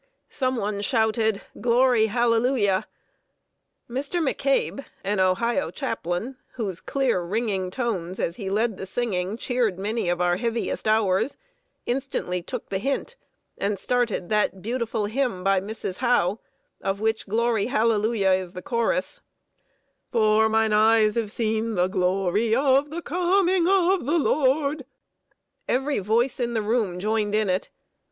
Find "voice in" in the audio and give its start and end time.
25.99-26.55